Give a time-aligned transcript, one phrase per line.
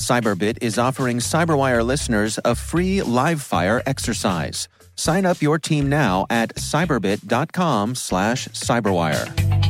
[0.00, 4.66] Cyberbit is offering Cyberwire listeners a free live fire exercise.
[4.96, 9.60] Sign up your team now at cyberbit.com slash cyberwire.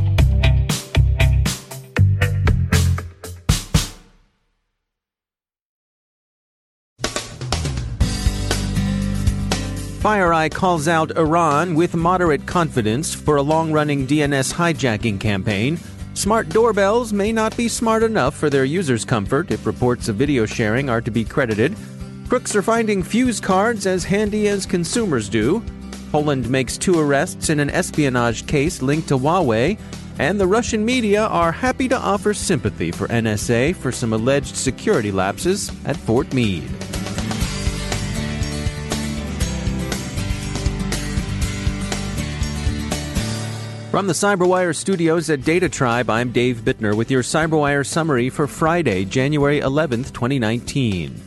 [10.01, 15.79] FireEye calls out Iran with moderate confidence for a long running DNS hijacking campaign.
[16.21, 20.45] Smart doorbells may not be smart enough for their users' comfort if reports of video
[20.45, 21.75] sharing are to be credited.
[22.29, 25.63] Crooks are finding Fuze cards as handy as consumers do.
[26.13, 29.79] Poland makes two arrests in an espionage case linked to Huawei.
[30.19, 35.11] And the Russian media are happy to offer sympathy for NSA for some alleged security
[35.11, 36.90] lapses at Fort Meade.
[43.91, 48.47] From the Cyberwire studios at Data Tribe, I'm Dave Bittner with your Cyberwire summary for
[48.47, 51.21] Friday, January 11th, 2019.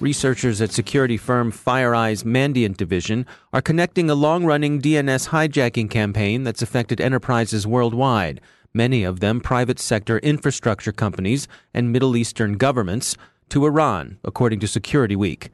[0.00, 6.42] Researchers at security firm FireEye's Mandiant division are connecting a long running DNS hijacking campaign
[6.42, 8.40] that's affected enterprises worldwide,
[8.72, 13.14] many of them private sector infrastructure companies and Middle Eastern governments,
[13.50, 15.50] to Iran, according to Security Week.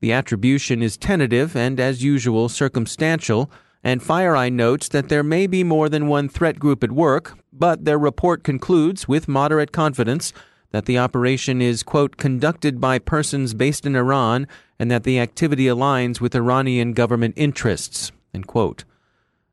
[0.00, 3.52] The attribution is tentative and, as usual, circumstantial
[3.84, 7.84] and FireEye notes that there may be more than one threat group at work, but
[7.84, 10.32] their report concludes with moderate confidence
[10.70, 15.66] that the operation is, quote, conducted by persons based in Iran and that the activity
[15.66, 18.84] aligns with Iranian government interests, end quote.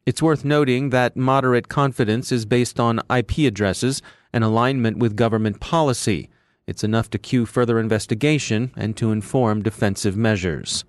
[0.05, 4.01] It's worth noting that moderate confidence is based on IP addresses
[4.33, 6.29] and alignment with government policy.
[6.65, 10.85] It's enough to cue further investigation and to inform defensive measures.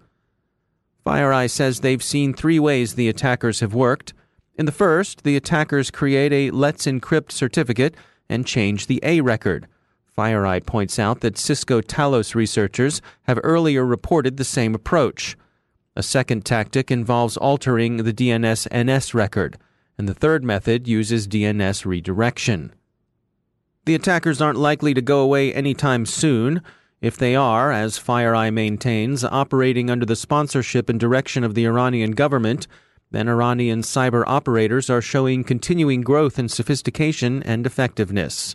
[1.05, 4.13] FireEye says they've seen three ways the attackers have worked.
[4.55, 7.95] In the first, the attackers create a Let's Encrypt certificate
[8.29, 9.67] and change the A record.
[10.17, 15.37] FireEye points out that Cisco Talos researchers have earlier reported the same approach.
[15.97, 19.59] A second tactic involves altering the DNS NS record,
[19.99, 22.73] and the third method uses DNS redirection.
[23.84, 26.63] The attackers aren't likely to go away anytime soon.
[27.03, 32.13] If they are, as FireEye maintains, operating under the sponsorship and direction of the Iranian
[32.13, 32.69] government,
[33.11, 38.55] then Iranian cyber operators are showing continuing growth in sophistication and effectiveness.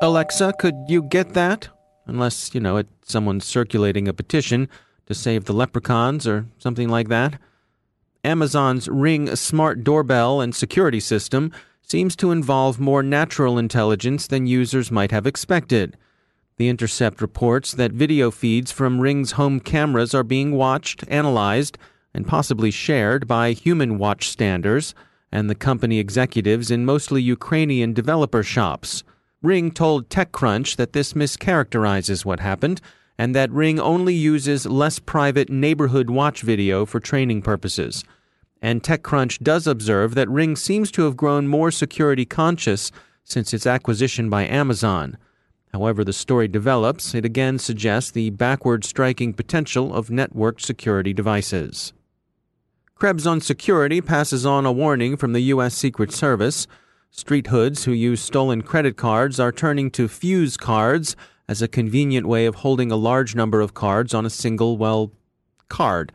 [0.00, 1.68] Alexa, could you get that?
[2.06, 4.68] Unless, you know, it's someone circulating a petition
[5.06, 7.40] to save the leprechauns or something like that.
[8.22, 11.50] Amazon's Ring smart doorbell and security system
[11.90, 15.96] seems to involve more natural intelligence than users might have expected.
[16.58, 21.78] The Intercept reports that video feeds from Ring's home cameras are being watched, analyzed,
[22.12, 24.92] and possibly shared by human watchstanders
[25.32, 29.02] and the company executives in mostly Ukrainian developer shops.
[29.40, 32.80] Ring told TechCrunch that this mischaracterizes what happened
[33.16, 38.04] and that Ring only uses less private neighborhood watch video for training purposes.
[38.60, 42.90] And TechCrunch does observe that Ring seems to have grown more security conscious
[43.24, 45.16] since its acquisition by Amazon.
[45.72, 51.92] However, the story develops, it again suggests the backward striking potential of networked security devices.
[52.94, 55.74] Krebs on Security passes on a warning from the U.S.
[55.74, 56.66] Secret Service.
[57.10, 61.14] Street hoods who use stolen credit cards are turning to Fuze cards
[61.46, 65.12] as a convenient way of holding a large number of cards on a single, well,
[65.68, 66.12] card.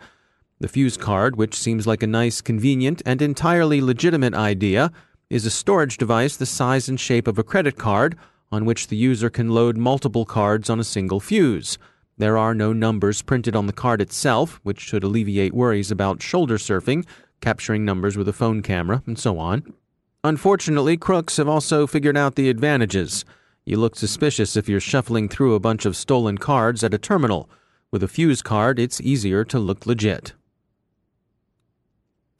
[0.63, 4.93] The Fuze card, which seems like a nice, convenient, and entirely legitimate idea,
[5.29, 8.15] is a storage device the size and shape of a credit card
[8.49, 11.77] on which the user can load multiple cards on a single Fuze.
[12.17, 16.57] There are no numbers printed on the card itself, which should alleviate worries about shoulder
[16.57, 17.05] surfing,
[17.41, 19.73] capturing numbers with a phone camera, and so on.
[20.23, 23.25] Unfortunately, crooks have also figured out the advantages.
[23.65, 27.49] You look suspicious if you're shuffling through a bunch of stolen cards at a terminal.
[27.91, 30.31] With a Fuze card, it's easier to look legit.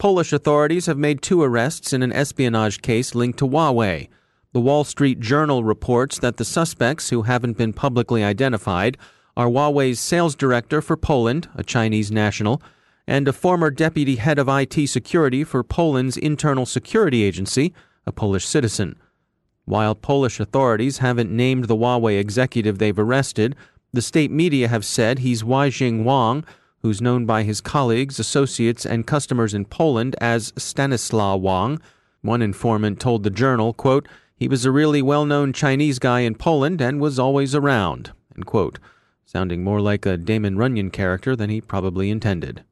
[0.04, 4.10] Polish authorities have made two arrests in an espionage case linked to Huawei.
[4.52, 8.98] The Wall Street Journal reports that the suspects, who haven't been publicly identified,
[9.38, 12.62] are Huawei's sales director for Poland, a Chinese national,
[13.08, 17.74] and a former deputy head of IT security for Poland's Internal Security Agency,
[18.06, 18.98] a Polish citizen.
[19.64, 23.56] While Polish authorities haven't named the Huawei executive they've arrested,
[23.94, 26.44] the state media have said he's Weijing Wang,
[26.84, 31.82] who's known by his colleagues, associates, and customers in Poland as Stanislaw Wang.
[32.22, 36.82] One informant told the journal, quote, he was a really well-known Chinese guy in Poland
[36.82, 38.80] and was always around, end quote,
[39.24, 42.66] sounding more like a Damon Runyon character than he probably intended.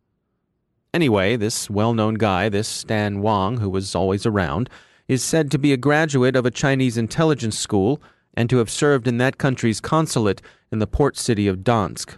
[0.94, 4.70] Anyway, this well-known guy, this Stan Wang, who was always around,
[5.08, 8.02] is said to be a graduate of a Chinese intelligence school
[8.34, 10.42] and to have served in that country's consulate
[10.72, 12.16] in the port city of Gdansk.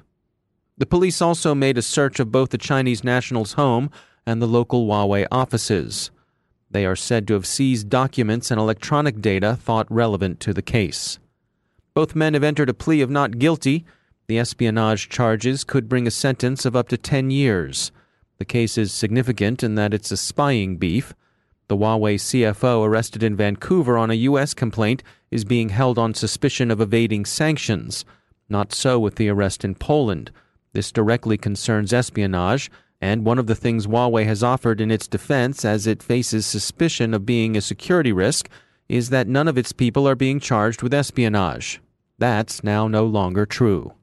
[0.78, 3.92] The police also made a search of both the Chinese national's home
[4.26, 6.10] and the local Huawei offices.
[6.72, 11.20] They are said to have seized documents and electronic data thought relevant to the case.
[11.94, 13.86] Both men have entered a plea of not guilty.
[14.28, 17.92] The espionage charges could bring a sentence of up to 10 years.
[18.40, 21.14] The case is significant in that it's a spying beef.
[21.68, 24.56] The Huawei CFO arrested in Vancouver on a U.S.
[24.56, 28.06] complaint is being held on suspicion of evading sanctions.
[28.50, 30.32] Not so with the arrest in Poland.
[30.74, 35.64] This directly concerns espionage, and one of the things Huawei has offered in its defense
[35.64, 38.50] as it faces suspicion of being a security risk
[38.90, 41.82] is that none of its people are being charged with espionage.
[42.18, 43.94] That's now no longer true.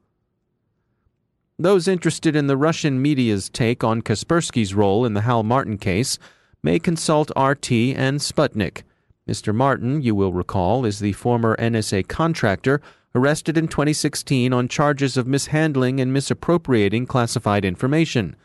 [1.59, 6.17] Those interested in the Russian media's take on Kaspersky's role in the Hal Martin case
[6.63, 8.83] may consult RT and Sputnik.
[9.27, 9.53] Mr.
[9.53, 12.81] Martin, you will recall, is the former NSA contractor
[13.13, 18.35] arrested in 2016 on charges of mishandling and misappropriating classified information.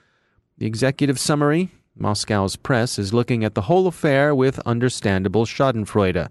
[0.59, 6.29] The executive summary Moscow's press is looking at the whole affair with understandable schadenfreude.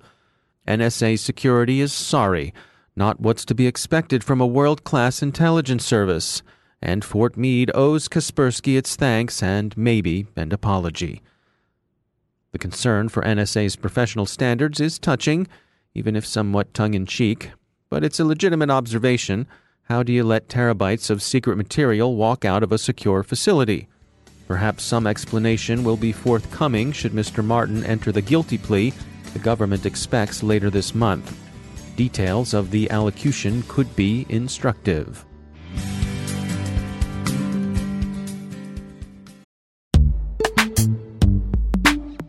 [0.67, 2.53] NSA security is sorry,
[2.95, 6.43] not what's to be expected from a world class intelligence service,
[6.81, 11.21] and Fort Meade owes Kaspersky its thanks and maybe an apology.
[12.51, 15.47] The concern for NSA's professional standards is touching,
[15.93, 17.51] even if somewhat tongue in cheek,
[17.95, 19.47] but it's a legitimate observation.
[19.83, 23.87] How do you let terabytes of secret material walk out of a secure facility?
[24.49, 27.41] Perhaps some explanation will be forthcoming should Mr.
[27.41, 28.91] Martin enter the guilty plea
[29.31, 31.39] the government expects later this month.
[31.95, 35.23] Details of the allocution could be instructive.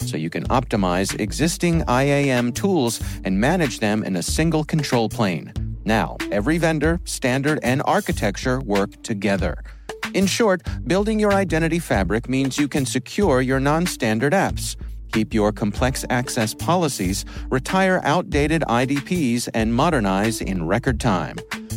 [0.00, 5.52] so you can optimize existing IAM tools and manage them in a single control plane.
[5.84, 9.62] Now, every vendor, standard, and architecture work together.
[10.14, 14.76] In short, building your identity fabric means you can secure your non standard apps
[15.12, 21.36] keep your complex access policies, retire outdated IDPs, and modernize in record time.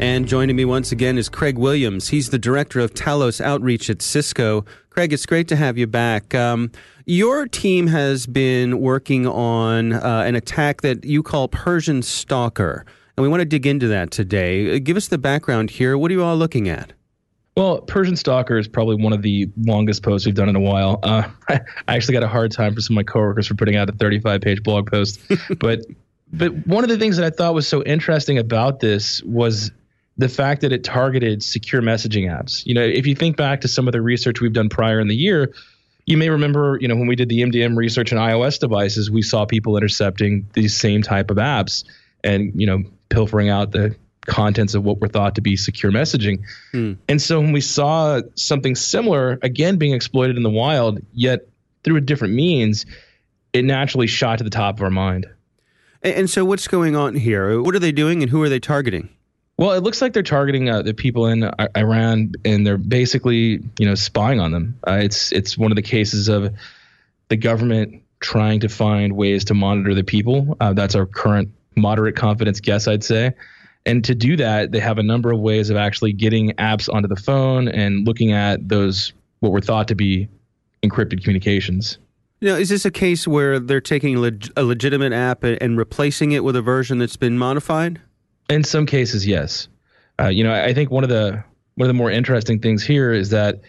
[0.00, 2.08] And joining me once again is Craig Williams.
[2.08, 4.64] He's the director of Talos Outreach at Cisco.
[4.90, 6.36] Craig, it's great to have you back.
[6.36, 6.70] Um,
[7.04, 12.86] your team has been working on uh, an attack that you call Persian Stalker,
[13.16, 14.76] and we want to dig into that today.
[14.76, 15.98] Uh, give us the background here.
[15.98, 16.92] What are you all looking at?
[17.56, 21.00] Well, Persian Stalker is probably one of the longest posts we've done in a while.
[21.02, 23.88] Uh, I actually got a hard time for some of my coworkers for putting out
[23.88, 25.20] a 35 page blog post.
[25.58, 25.80] but
[26.32, 29.72] but one of the things that I thought was so interesting about this was
[30.18, 32.66] the fact that it targeted secure messaging apps.
[32.66, 35.06] You know, if you think back to some of the research we've done prior in
[35.06, 35.54] the year,
[36.06, 39.22] you may remember, you know, when we did the MDM research on iOS devices, we
[39.22, 41.84] saw people intercepting these same type of apps
[42.24, 43.94] and, you know, pilfering out the
[44.26, 46.42] contents of what were thought to be secure messaging.
[46.72, 46.94] Hmm.
[47.08, 51.46] And so when we saw something similar again being exploited in the wild, yet
[51.84, 52.86] through a different means,
[53.52, 55.26] it naturally shot to the top of our mind.
[56.02, 57.60] And so, what's going on here?
[57.60, 59.08] What are they doing, and who are they targeting?
[59.58, 63.86] Well, it looks like they're targeting uh, the people in Iran, and they're basically, you
[63.86, 64.78] know, spying on them.
[64.86, 66.54] Uh, it's it's one of the cases of
[67.28, 70.56] the government trying to find ways to monitor the people.
[70.60, 73.32] Uh, that's our current moderate confidence guess, I'd say.
[73.84, 77.08] And to do that, they have a number of ways of actually getting apps onto
[77.08, 80.28] the phone and looking at those what were thought to be
[80.82, 81.98] encrypted communications.
[82.40, 86.44] Now, is this a case where they're taking leg- a legitimate app and replacing it
[86.44, 88.00] with a version that's been modified?
[88.48, 89.68] In some cases, yes.
[90.20, 91.44] Uh, you know, I think one of the
[91.76, 93.60] one of the more interesting things here is that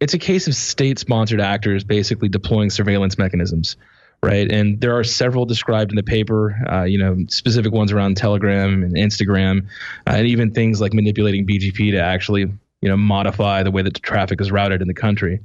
[0.00, 3.76] it's a case of state-sponsored actors basically deploying surveillance mechanisms
[4.22, 4.50] right?
[4.50, 8.82] And there are several described in the paper, uh, you know, specific ones around Telegram
[8.82, 9.66] and Instagram,
[10.06, 13.94] uh, and even things like manipulating BGP to actually, you know, modify the way that
[13.94, 15.40] the traffic is routed in the country.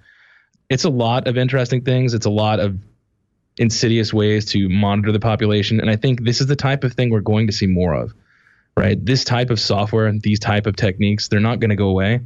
[0.69, 2.13] It's a lot of interesting things.
[2.13, 2.77] It's a lot of
[3.57, 7.11] insidious ways to monitor the population, and I think this is the type of thing
[7.11, 8.13] we're going to see more of,
[8.77, 9.03] right?
[9.03, 12.21] This type of software and these type of techniques, they're not going to go away.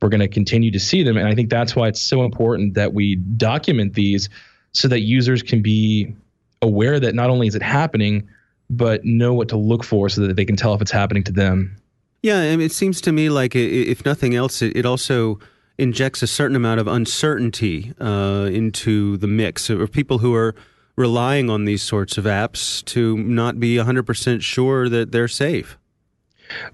[0.00, 2.74] We're going to continue to see them, and I think that's why it's so important
[2.74, 4.28] that we document these
[4.72, 6.14] so that users can be
[6.62, 8.28] aware that not only is it happening,
[8.70, 11.32] but know what to look for so that they can tell if it's happening to
[11.32, 11.76] them.
[12.22, 15.38] Yeah, it seems to me like if nothing else, it also
[15.78, 20.54] injects a certain amount of uncertainty uh, into the mix of people who are
[20.96, 25.78] relying on these sorts of apps to not be 100% sure that they're safe.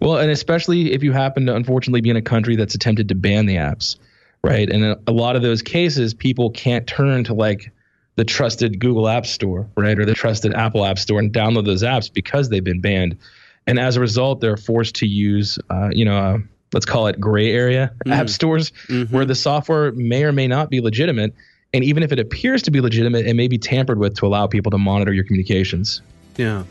[0.01, 3.15] Well, and especially if you happen to unfortunately be in a country that's attempted to
[3.15, 3.97] ban the apps,
[4.43, 4.69] right?
[4.69, 7.73] And a, a lot of those cases, people can't turn to like
[8.17, 11.83] the trusted Google App Store, right, or the trusted Apple App Store and download those
[11.83, 13.19] apps because they've been banned.
[13.67, 16.39] And as a result, they're forced to use, uh, you know, uh,
[16.73, 18.13] let's call it gray area mm.
[18.13, 19.15] app stores mm-hmm.
[19.15, 21.35] where the software may or may not be legitimate.
[21.73, 24.47] And even if it appears to be legitimate, it may be tampered with to allow
[24.47, 26.03] people to monitor your communications.
[26.37, 26.65] Yeah.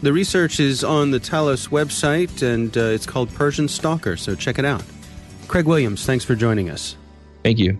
[0.00, 4.58] The research is on the Talos website, and uh, it's called Persian Stalker, so check
[4.58, 4.84] it out.
[5.48, 6.96] Craig Williams, thanks for joining us.
[7.42, 7.76] Thank you.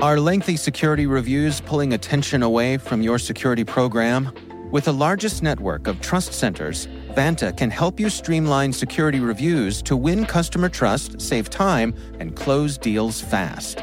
[0.00, 4.32] Are lengthy security reviews pulling attention away from your security program?
[4.70, 9.96] With the largest network of trust centers, Vanta can help you streamline security reviews to
[9.96, 13.82] win customer trust, save time, and close deals fast.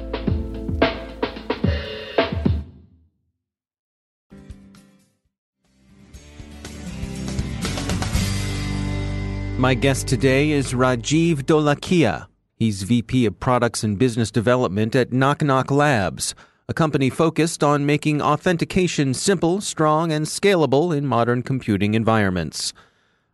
[9.61, 12.25] My guest today is Rajiv Dholakia.
[12.55, 16.33] He's VP of Products and Business Development at Nok Nok Labs–
[16.71, 22.71] a company focused on making authentication simple, strong, and scalable in modern computing environments.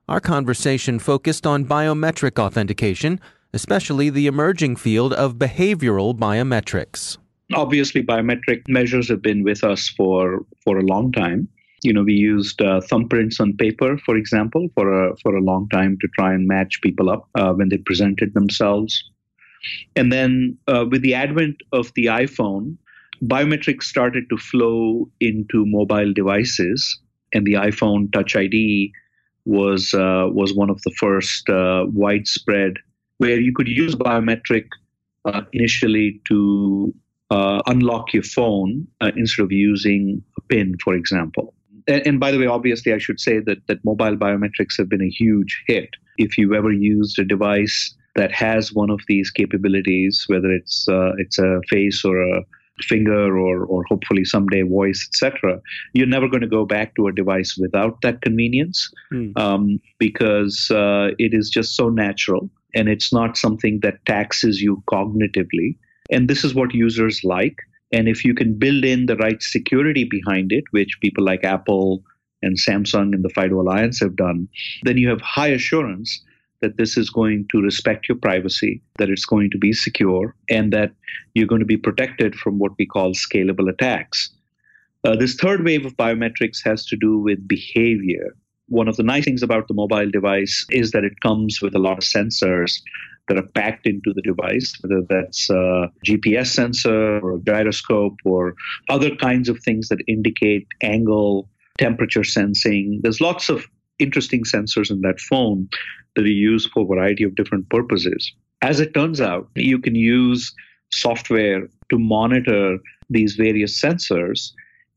[0.09, 3.19] Our conversation focused on biometric authentication,
[3.53, 7.19] especially the emerging field of behavioral biometrics.
[7.53, 11.47] Obviously, biometric measures have been with us for, for a long time.
[11.83, 15.69] You know, we used uh, thumbprints on paper, for example, for a, for a long
[15.69, 19.03] time to try and match people up uh, when they presented themselves.
[19.95, 22.77] And then uh, with the advent of the iPhone,
[23.23, 26.99] biometrics started to flow into mobile devices,
[27.33, 28.91] and the iPhone Touch ID
[29.45, 32.73] was uh, was one of the first uh, widespread
[33.17, 34.65] where you could use biometric
[35.25, 36.93] uh, initially to
[37.31, 41.53] uh, unlock your phone uh, instead of using a PIN, for example.
[41.87, 45.01] And, and, by the way, obviously, I should say that that mobile biometrics have been
[45.01, 45.89] a huge hit.
[46.17, 51.11] If you ever used a device that has one of these capabilities, whether it's uh,
[51.17, 52.43] it's a face or a
[52.81, 55.59] finger or, or hopefully someday voice, etc.,
[55.93, 59.37] you're never going to go back to a device without that convenience mm.
[59.37, 64.83] um, because uh, it is just so natural and it's not something that taxes you
[64.91, 65.77] cognitively.
[66.11, 67.57] And this is what users like.
[67.91, 72.03] And if you can build in the right security behind it, which people like Apple
[72.41, 74.47] and Samsung and the FIDO Alliance have done,
[74.83, 76.21] then you have high assurance
[76.61, 80.73] that this is going to respect your privacy, that it's going to be secure, and
[80.73, 80.91] that
[81.33, 84.31] you're going to be protected from what we call scalable attacks.
[85.03, 88.35] Uh, this third wave of biometrics has to do with behavior.
[88.67, 91.79] One of the nice things about the mobile device is that it comes with a
[91.79, 92.81] lot of sensors
[93.27, 98.55] that are packed into the device, whether that's a GPS sensor or a gyroscope or
[98.89, 102.99] other kinds of things that indicate angle, temperature sensing.
[103.03, 103.65] There's lots of
[103.99, 105.67] interesting sensors in that phone
[106.15, 108.31] that are used for a variety of different purposes.
[108.61, 110.53] As it turns out, you can use
[110.91, 112.77] software to monitor
[113.09, 114.51] these various sensors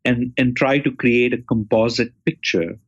[0.05, 2.79] and, and try to create a composite picture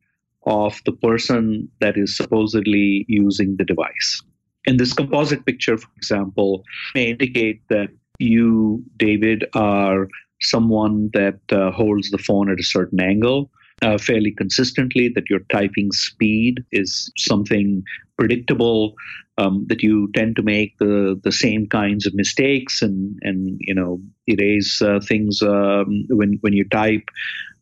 [0.45, 4.21] of the person that is supposedly using the device.
[4.65, 6.63] And this composite picture, for example,
[6.95, 7.89] may indicate that
[8.19, 10.07] you, David, are
[10.41, 13.49] someone that uh, holds the phone at a certain angle
[13.81, 17.83] uh, fairly consistently, that your typing speed is something
[18.17, 18.93] predictable,
[19.37, 23.73] um, that you tend to make the, the same kinds of mistakes and, and you
[23.73, 27.09] know erase uh, things um, when, when you type,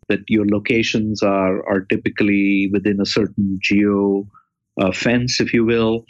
[0.09, 4.27] that your locations are, are typically within a certain geo
[4.79, 6.05] uh, fence, if you will.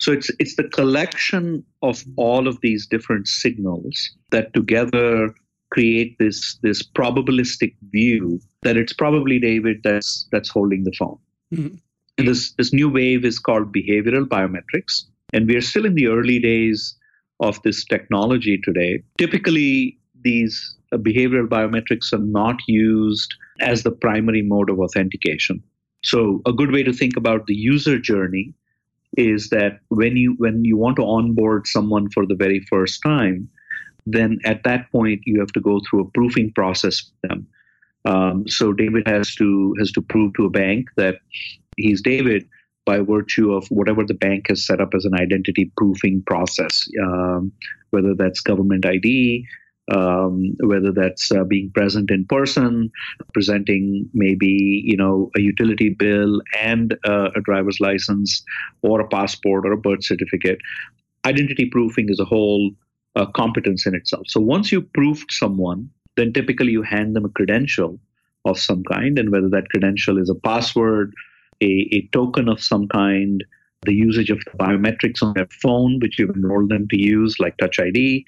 [0.00, 5.34] So it's it's the collection of all of these different signals that together
[5.70, 11.18] create this this probabilistic view that it's probably David that's that's holding the phone.
[11.52, 11.76] Mm-hmm.
[12.18, 16.06] And this this new wave is called behavioral biometrics, and we are still in the
[16.06, 16.94] early days
[17.40, 19.02] of this technology today.
[19.18, 25.62] Typically, these uh, behavioral biometrics are not used as the primary mode of authentication.
[26.04, 28.54] So, a good way to think about the user journey
[29.16, 33.48] is that when you when you want to onboard someone for the very first time,
[34.06, 37.46] then at that point you have to go through a proofing process with them.
[38.04, 41.16] Um, so David has to has to prove to a bank that
[41.76, 42.46] he's David
[42.84, 47.50] by virtue of whatever the bank has set up as an identity proofing process, um,
[47.90, 49.46] whether that's government ID,
[49.92, 52.90] um, whether that's uh, being present in person,
[53.32, 58.42] presenting maybe you know a utility bill and uh, a driver's license,
[58.82, 60.58] or a passport or a birth certificate.
[61.26, 62.70] Identity proofing is a whole
[63.16, 64.24] uh, competence in itself.
[64.26, 67.98] So once you've proofed someone, then typically you hand them a credential
[68.44, 71.14] of some kind, and whether that credential is a password,
[71.62, 73.44] a, a token of some kind,
[73.84, 77.78] the usage of biometrics on their phone, which you've enrolled them to use, like Touch
[77.78, 78.24] ID.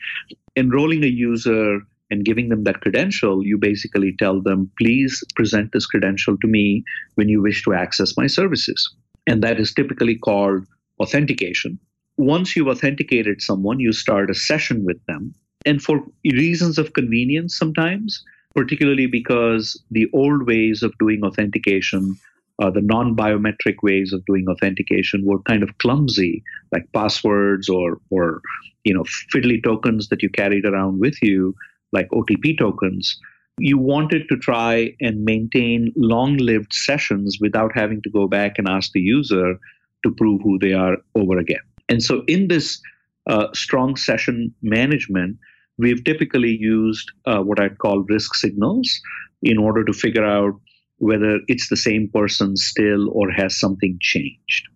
[0.57, 5.87] Enrolling a user and giving them that credential, you basically tell them, please present this
[5.87, 6.85] credential to me
[7.17, 8.95] when you wish to access my services.
[9.27, 10.65] And that is typically called
[11.01, 11.79] authentication
[12.17, 15.35] once you've authenticated someone, you start a session with them.
[15.65, 22.17] And for reasons of convenience, sometimes, particularly because the old ways of doing authentication,
[22.59, 26.43] uh, the non biometric ways of doing authentication were kind of clumsy,
[26.73, 28.41] like passwords or, or
[28.85, 31.55] you know, fiddly tokens that you carried around with you,
[31.93, 33.19] like OTP tokens.
[33.59, 38.69] You wanted to try and maintain long lived sessions without having to go back and
[38.69, 39.59] ask the user
[40.05, 41.63] to prove who they are over again.
[41.89, 42.81] And so, in this
[43.27, 45.37] uh, strong session management,
[45.79, 49.01] we've typically used uh, what I'd call risk signals
[49.43, 50.55] in order to figure out
[50.99, 54.69] whether it's the same person still or has something changed.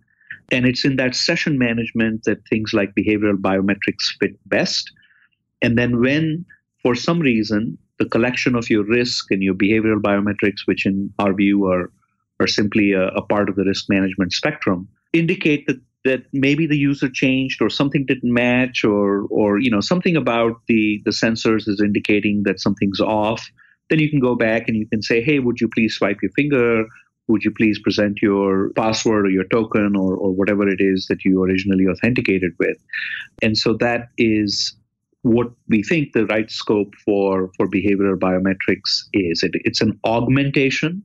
[0.52, 4.90] And it's in that session management that things like behavioral biometrics fit best.
[5.62, 6.44] And then, when
[6.82, 11.34] for some reason the collection of your risk and your behavioral biometrics, which in our
[11.34, 11.92] view are,
[12.40, 16.78] are simply a, a part of the risk management spectrum, indicate that that maybe the
[16.78, 21.68] user changed or something didn't match or or you know something about the the sensors
[21.68, 23.50] is indicating that something's off
[23.90, 26.32] then you can go back and you can say hey would you please swipe your
[26.32, 26.84] finger?
[27.28, 31.24] Would you please present your password or your token or, or whatever it is that
[31.24, 32.76] you originally authenticated with?
[33.40, 34.74] And so that is
[35.22, 39.42] what we think the right scope for for behavioral biometrics is.
[39.42, 41.02] It, it's an augmentation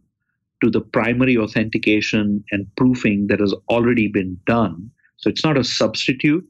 [0.64, 4.90] to the primary authentication and proofing that has already been done.
[5.18, 6.48] So it's not a substitute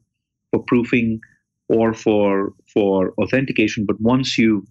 [0.52, 1.20] for proofing
[1.68, 4.66] or for for authentication, but once you've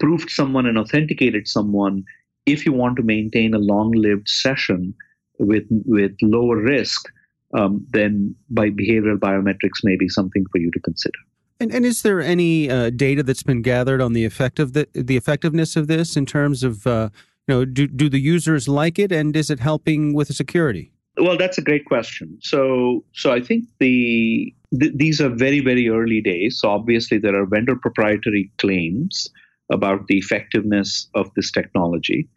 [0.00, 2.04] proofed someone and authenticated someone,
[2.44, 4.94] if you want to maintain a long-lived session
[5.38, 7.06] with with lower risk,
[7.54, 11.18] um, then by behavioral biometrics may be something for you to consider.
[11.58, 14.86] And, and is there any uh, data that's been gathered on the effect of the,
[14.92, 17.08] the effectiveness of this in terms of uh,
[17.46, 20.92] you know, do, do the users like it and is it helping with the security?
[21.18, 22.36] Well, that's a great question.
[22.42, 26.58] So, so I think the th- these are very, very early days.
[26.60, 29.28] So obviously, there are vendor proprietary claims
[29.70, 32.28] about the effectiveness of this technology.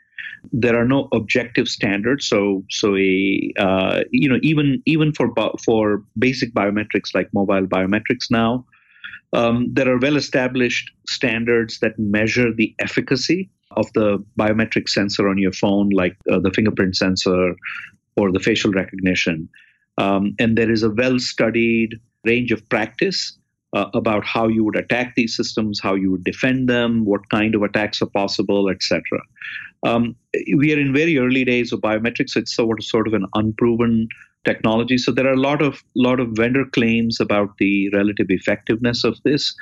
[0.51, 2.27] There are no objective standards.
[2.27, 8.27] So, so a uh, you know even even for for basic biometrics like mobile biometrics
[8.31, 8.65] now,
[9.33, 15.37] um, there are well established standards that measure the efficacy of the biometric sensor on
[15.37, 17.55] your phone, like uh, the fingerprint sensor
[18.17, 19.47] or the facial recognition.
[19.97, 23.37] Um, and there is a well studied range of practice
[23.73, 27.55] uh, about how you would attack these systems, how you would defend them, what kind
[27.55, 29.01] of attacks are possible, etc.
[29.83, 30.15] Um,
[30.55, 32.35] we are in very early days of biometrics.
[32.35, 34.07] It's sort of, sort of an unproven
[34.45, 34.97] technology.
[34.97, 39.21] So there are a lot of lot of vendor claims about the relative effectiveness of
[39.23, 39.53] this,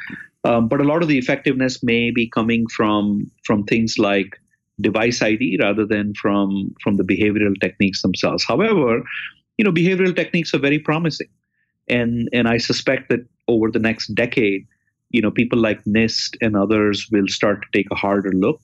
[0.44, 4.40] um, but a lot of the effectiveness may be coming from from things like
[4.80, 8.46] device ID rather than from from the behavioral techniques themselves.
[8.46, 9.04] However,
[9.58, 11.30] you know behavioral techniques are very promising,
[11.88, 14.68] and and I suspect that over the next decade,
[15.10, 18.60] you know people like NIST and others will start to take a harder look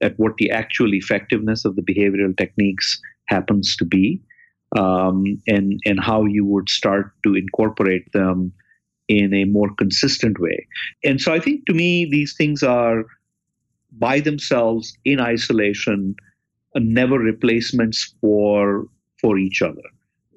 [0.00, 4.20] at what the actual effectiveness of the behavioral techniques happens to be
[4.76, 8.52] um, and and how you would start to incorporate them
[9.08, 10.66] in a more consistent way.
[11.02, 13.04] And so I think to me these things are
[13.92, 16.14] by themselves in isolation
[16.76, 18.86] never replacements for
[19.20, 19.82] for each other.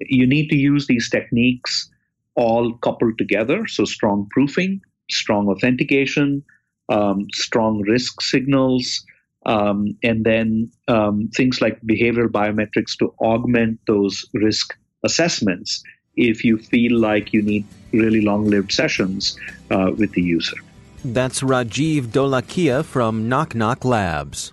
[0.00, 1.88] You need to use these techniques
[2.34, 3.66] all coupled together.
[3.66, 6.42] So strong proofing, strong authentication,
[6.88, 9.04] um, strong risk signals,
[9.46, 15.82] um, and then um, things like behavioral biometrics to augment those risk assessments
[16.16, 19.38] if you feel like you need really long lived sessions
[19.70, 20.56] uh, with the user.
[21.04, 24.52] That's Rajiv Dholakia from Nok Nok Labs.